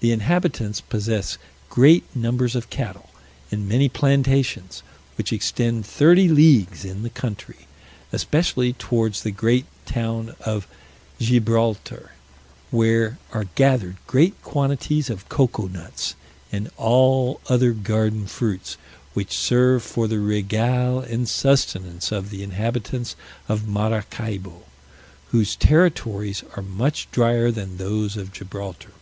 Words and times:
The 0.00 0.12
inhabitants 0.12 0.80
possess 0.80 1.38
great 1.68 2.04
numbers 2.14 2.54
of 2.54 2.70
cattle, 2.70 3.10
and 3.50 3.68
many 3.68 3.88
plantations, 3.88 4.84
which 5.16 5.32
extend 5.32 5.84
thirty 5.86 6.28
leagues 6.28 6.84
in 6.84 7.02
the 7.02 7.10
country, 7.10 7.66
especially 8.12 8.74
towards 8.74 9.24
the 9.24 9.32
great 9.32 9.64
town 9.86 10.36
of 10.40 10.68
Gibraltar, 11.20 12.12
where 12.70 13.18
are 13.32 13.46
gathered 13.56 13.96
great 14.06 14.40
quantities 14.44 15.10
of 15.10 15.28
cocoa 15.28 15.66
nuts, 15.66 16.14
and 16.52 16.70
all 16.76 17.40
other 17.48 17.72
garden 17.72 18.28
fruits, 18.28 18.76
which 19.14 19.36
serve 19.36 19.82
for 19.82 20.06
the 20.06 20.20
regale 20.20 21.00
and 21.00 21.28
sustenance 21.28 22.12
of 22.12 22.30
the 22.30 22.44
inhabitants 22.44 23.16
of 23.48 23.66
Maracaibo, 23.66 24.62
whose 25.32 25.56
territories 25.56 26.44
are 26.56 26.62
much 26.62 27.08
drier 27.10 27.50
than 27.50 27.78
those 27.78 28.16
of 28.16 28.32
Gibraltar. 28.32 28.92